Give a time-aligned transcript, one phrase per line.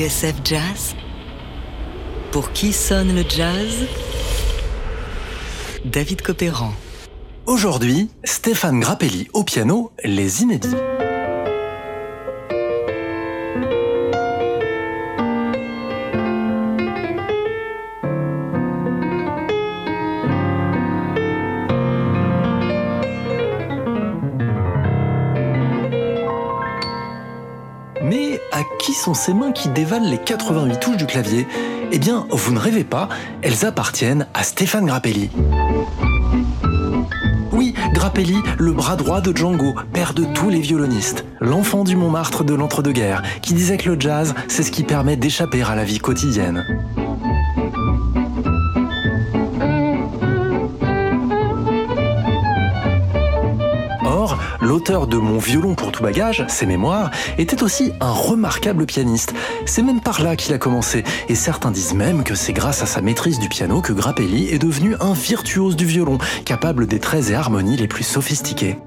[0.00, 0.94] TSF Jazz
[2.30, 3.86] Pour qui sonne le jazz?
[5.84, 6.72] David Copéran.
[7.44, 10.74] Aujourd'hui, Stéphane Grappelli au piano, les inédits.
[29.10, 31.48] Sont ces mains qui dévalent les 88 touches du clavier
[31.90, 33.08] Eh bien, vous ne rêvez pas,
[33.42, 35.30] elles appartiennent à Stéphane Grappelli.
[37.50, 42.44] Oui, Grappelli, le bras droit de Django, père de tous les violonistes, l'enfant du Montmartre
[42.44, 45.98] de l'entre-deux-guerres, qui disait que le jazz, c'est ce qui permet d'échapper à la vie
[45.98, 46.64] quotidienne.
[54.70, 59.34] L'auteur de Mon violon pour tout bagage, ses mémoires, était aussi un remarquable pianiste.
[59.66, 62.86] C'est même par là qu'il a commencé, et certains disent même que c'est grâce à
[62.86, 67.30] sa maîtrise du piano que Grappelli est devenu un virtuose du violon, capable des traits
[67.30, 68.78] et harmonies les plus sophistiqués.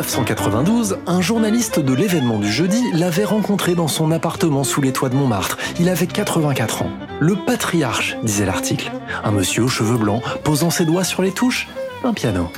[0.00, 5.10] 1992, un journaliste de l'événement du jeudi l'avait rencontré dans son appartement sous les toits
[5.10, 5.58] de Montmartre.
[5.78, 6.90] Il avait 84 ans.
[7.20, 8.90] Le patriarche, disait l'article.
[9.24, 11.68] Un monsieur aux cheveux blancs, posant ses doigts sur les touches,
[12.02, 12.48] un piano.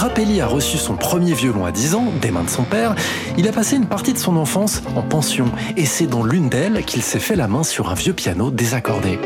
[0.00, 2.94] Grappelli a reçu son premier violon à 10 ans, des mains de son père,
[3.36, 6.86] il a passé une partie de son enfance en pension, et c'est dans l'une d'elles
[6.86, 9.18] qu'il s'est fait la main sur un vieux piano désaccordé.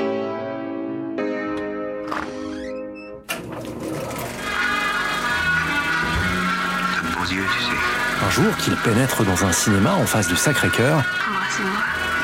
[8.27, 11.05] Un jour qu'il pénètre dans un cinéma en face du Sacré-Cœur,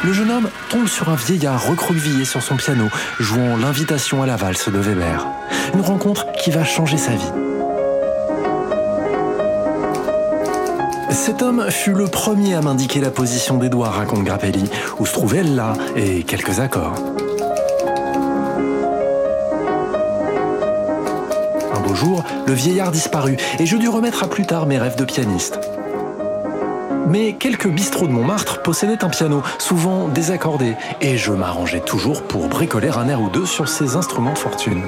[0.03, 2.89] le jeune homme tombe sur un vieillard recroquevillé sur son piano,
[3.21, 5.25] jouant l'invitation à la valse de Weber.
[5.73, 7.31] Une rencontre qui va changer sa vie.
[11.11, 15.43] Cet homme fut le premier à m'indiquer la position doigts, raconte Grappelli, où se trouvait
[15.43, 16.95] le La et quelques accords.
[21.75, 24.97] Un beau jour, le vieillard disparut et je dus remettre à plus tard mes rêves
[24.97, 25.59] de pianiste.
[27.09, 32.49] Mais quelques bistrots de Montmartre possédaient un piano, souvent désaccordé, et je m'arrangeais toujours pour
[32.49, 34.83] bricoler un air ou deux sur ces instruments de fortune.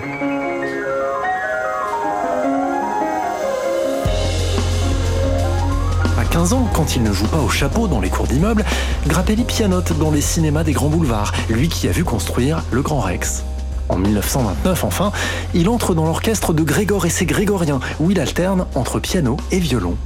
[6.33, 8.65] 15 ans, quand il ne joue pas au chapeau dans les cours d'immeubles,
[9.07, 13.01] Grappelli pianote dans les cinémas des grands boulevards, lui qui a vu construire le Grand
[13.01, 13.45] Rex.
[13.91, 15.13] En 1929, enfin,
[15.53, 19.59] il entre dans l'orchestre de Grégor et ses Grégoriens, où il alterne entre piano et
[19.59, 19.99] violon.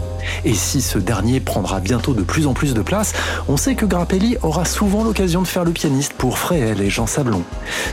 [0.45, 3.13] Et si ce dernier prendra bientôt de plus en plus de place,
[3.47, 7.07] on sait que Grappelli aura souvent l'occasion de faire le pianiste pour Fréhel et Jean
[7.07, 7.43] Sablon.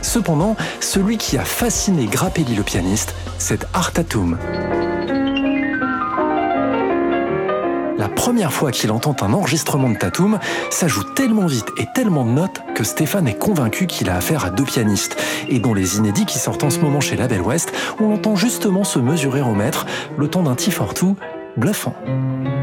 [0.02, 4.38] Cependant, celui qui a fasciné Grappelli le pianiste, c'est Art Tatum.
[8.04, 10.38] La première fois qu'il entend un enregistrement de Tatum,
[10.68, 14.44] ça joue tellement vite et tellement de notes que Stéphane est convaincu qu'il a affaire
[14.44, 15.16] à deux pianistes.
[15.48, 18.84] Et dans les inédits qui sortent en ce moment chez Label West, on entend justement
[18.84, 19.86] se mesurer au mètre
[20.18, 21.14] le temps d'un T42
[21.56, 21.94] bluffant.
[22.04, 22.53] sonne le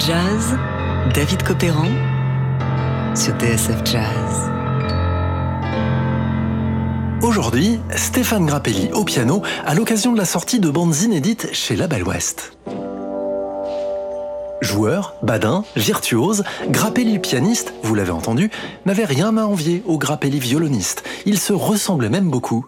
[0.00, 0.56] jazz
[1.12, 1.88] David Copéran
[3.14, 4.50] sur TSF Jazz.
[7.22, 12.02] Aujourd'hui, Stéphane Grappelli au piano à l'occasion de la sortie de bandes inédites chez Label
[12.02, 12.56] West.
[14.62, 18.50] Joueur, badin, virtuose, Grappelli pianiste, vous l'avez entendu,
[18.86, 21.02] n'avait rien à envier au Grappelli violoniste.
[21.26, 22.64] Ils se ressemblaient même beaucoup.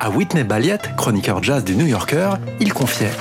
[0.00, 3.12] À Whitney Balliett, chroniqueur jazz du New Yorker, il confiait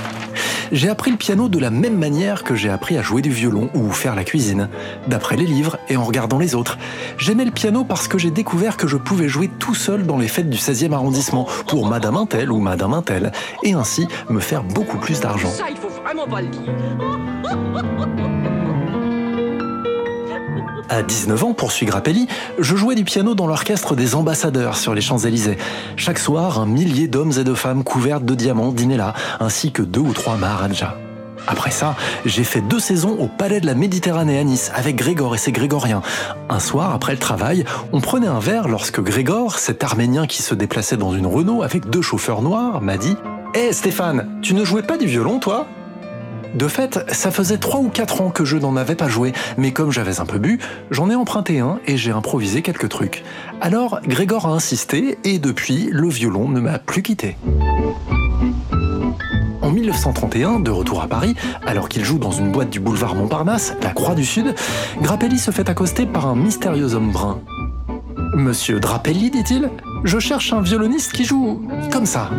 [0.71, 3.71] j'ai appris le piano de la même manière que j'ai appris à jouer du violon
[3.73, 4.69] ou faire la cuisine,
[5.07, 6.77] d'après les livres et en regardant les autres.
[7.17, 10.27] J'aimais le piano parce que j'ai découvert que je pouvais jouer tout seul dans les
[10.27, 13.31] fêtes du 16e arrondissement pour Madame Intel ou Madame Intel,
[13.63, 15.49] et ainsi me faire beaucoup plus d'argent.
[15.49, 18.28] Ça, il faut vraiment pas le dire.
[20.89, 22.27] À 19 ans, poursuit Grappelli,
[22.57, 25.59] je jouais du piano dans l'orchestre des ambassadeurs sur les Champs-Élysées.
[25.97, 29.83] Chaque soir, un millier d'hommes et de femmes couvertes de diamants dînaient là, ainsi que
[29.83, 30.95] deux ou trois maharajas.
[31.47, 35.35] Après ça, j'ai fait deux saisons au Palais de la Méditerranée à Nice avec Grégor
[35.35, 36.01] et ses Grégoriens.
[36.49, 40.55] Un soir, après le travail, on prenait un verre lorsque Grégor, cet Arménien qui se
[40.55, 43.15] déplaçait dans une Renault avec deux chauffeurs noirs, m'a dit
[43.53, 45.67] Hé Stéphane, tu ne jouais pas du violon toi?
[46.53, 49.71] De fait, ça faisait 3 ou 4 ans que je n'en avais pas joué, mais
[49.71, 50.59] comme j'avais un peu bu,
[50.91, 53.23] j'en ai emprunté un et j'ai improvisé quelques trucs.
[53.61, 57.37] Alors Grégor a insisté et depuis, le violon ne m'a plus quitté.
[59.61, 63.75] En 1931, de retour à Paris, alors qu'il joue dans une boîte du boulevard Montparnasse,
[63.83, 64.55] la Croix du Sud,
[65.01, 67.39] Grappelli se fait accoster par un mystérieux homme brun.
[68.35, 69.69] Monsieur Drappelli, dit-il,
[70.03, 72.29] je cherche un violoniste qui joue comme ça.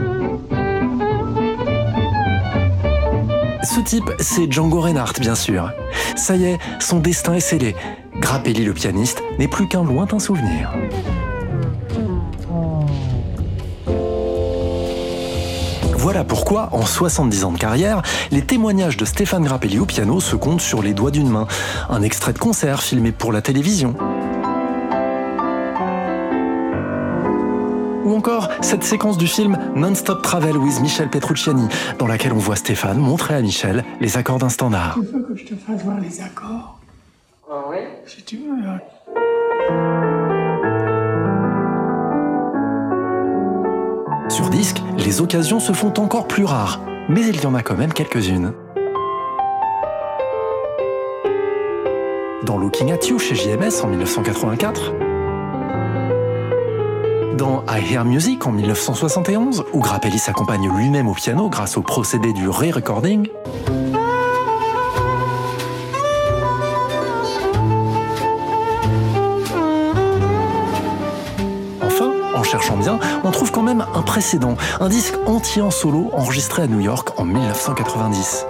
[3.62, 5.71] Ce type, c'est Django Reinhardt, bien sûr.
[6.17, 7.76] Ça y est, son destin est scellé.
[8.17, 10.73] Grappelli le pianiste n'est plus qu'un lointain souvenir.
[15.95, 18.00] Voilà pourquoi, en 70 ans de carrière,
[18.31, 21.47] les témoignages de Stéphane Grappelli au piano se comptent sur les doigts d'une main.
[21.90, 23.95] Un extrait de concert filmé pour la télévision.
[28.21, 31.67] Encore cette séquence du film Non-Stop Travel with Michel Petrucciani,
[31.99, 34.99] dans laquelle on voit Stéphane montrer à Michel les accords d'un standard.
[35.00, 36.79] Tu veux que je te fasse voir les accords?
[37.50, 38.03] Ah ouais?
[38.07, 38.69] Si tu veux.
[38.69, 38.79] hein.
[44.29, 47.75] Sur disque, les occasions se font encore plus rares, mais il y en a quand
[47.77, 48.53] même quelques-unes.
[52.45, 54.93] Dans Looking at You chez JMS en 1984,
[57.40, 62.35] dans I Hear Music en 1971, où Grappelli s'accompagne lui-même au piano grâce au procédé
[62.35, 63.28] du re-recording,
[71.80, 76.11] Enfin, en cherchant bien, on trouve quand même un précédent, un disque entier en solo
[76.12, 78.50] enregistré à New York en 1990.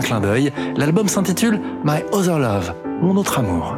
[0.00, 3.76] Clin d'œil, l'album s'intitule My Other Love, mon autre amour.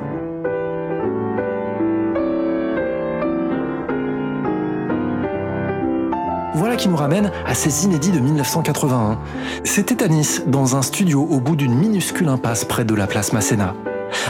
[6.55, 9.19] Voilà qui nous ramène à ces inédits de 1981.
[9.65, 13.33] C'était à Nice, dans un studio au bout d'une minuscule impasse près de la place
[13.33, 13.75] Masséna.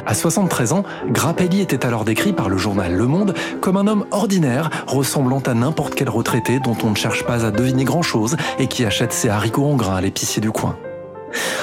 [0.07, 4.07] À 73 ans, Grappelli était alors décrit par le journal Le Monde comme un homme
[4.13, 8.67] ordinaire, ressemblant à n'importe quel retraité dont on ne cherche pas à deviner grand-chose et
[8.67, 10.77] qui achète ses haricots en grains à l'épicier du coin.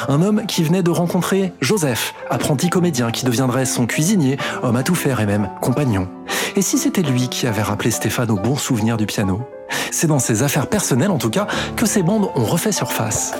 [0.07, 4.83] Un homme qui venait de rencontrer Joseph, apprenti comédien qui deviendrait son cuisinier, homme à
[4.83, 6.07] tout faire et même compagnon.
[6.55, 9.41] Et si c'était lui qui avait rappelé Stéphane au bon souvenir du piano?
[9.91, 13.33] C'est dans ses affaires personnelles en tout cas que ces bandes ont refait surface.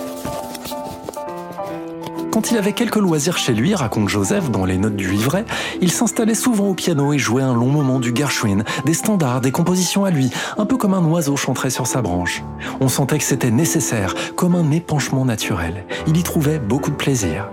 [2.30, 5.44] Quand il avait quelques loisirs chez lui, raconte Joseph dans les notes du livret,
[5.80, 9.50] il s'installait souvent au piano et jouait un long moment du Gershwin, des standards, des
[9.50, 12.44] compositions à lui, un peu comme un oiseau chanterait sur sa branche.
[12.80, 15.84] On sentait que c'était nécessaire, comme un épanchement naturel.
[16.06, 17.48] Il y trouvait beaucoup de plaisir.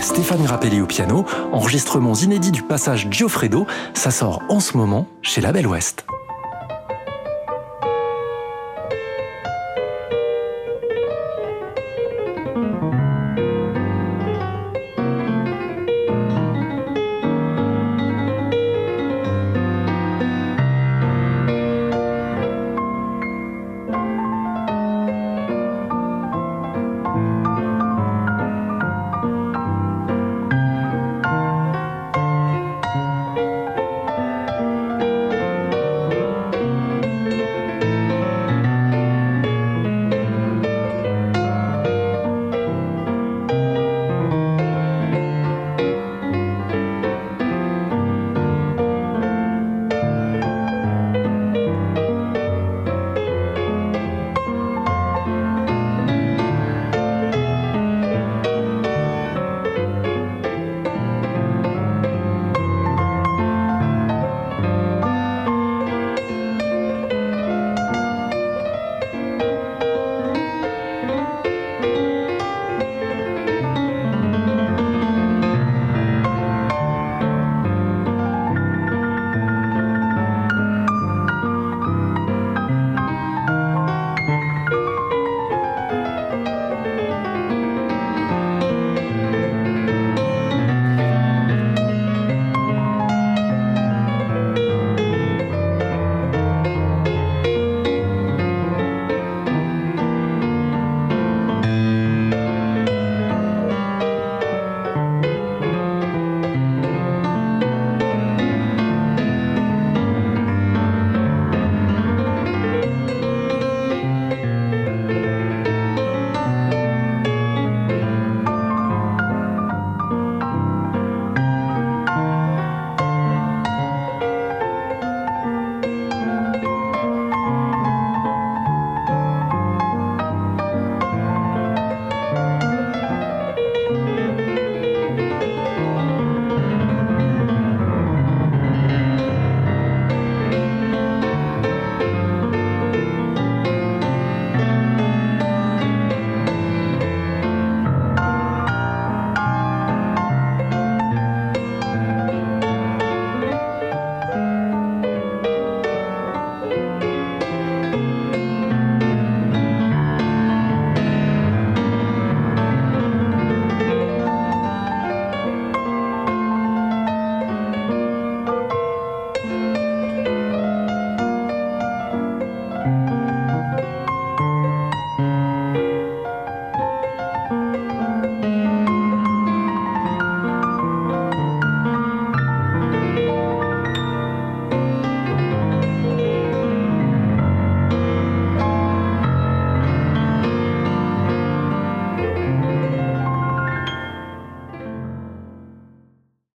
[0.00, 5.40] Stéphane Grappelli au piano, enregistrements inédits du passage Giuffredo, ça sort en ce moment chez
[5.40, 6.06] Label West.